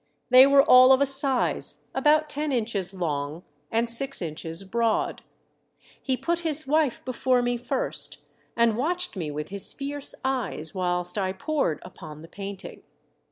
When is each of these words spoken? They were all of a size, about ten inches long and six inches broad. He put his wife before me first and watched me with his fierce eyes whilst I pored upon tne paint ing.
They 0.31 0.47
were 0.47 0.63
all 0.63 0.91
of 0.91 0.99
a 0.99 1.05
size, 1.05 1.85
about 1.93 2.27
ten 2.27 2.51
inches 2.51 2.91
long 2.91 3.43
and 3.71 3.87
six 3.87 4.19
inches 4.19 4.63
broad. 4.63 5.21
He 6.01 6.17
put 6.17 6.39
his 6.39 6.65
wife 6.65 7.05
before 7.05 7.43
me 7.43 7.55
first 7.55 8.17
and 8.55 8.75
watched 8.77 9.15
me 9.15 9.29
with 9.29 9.49
his 9.49 9.73
fierce 9.73 10.15
eyes 10.25 10.73
whilst 10.73 11.19
I 11.19 11.33
pored 11.33 11.77
upon 11.85 12.21
tne 12.23 12.31
paint 12.31 12.65
ing. 12.65 12.81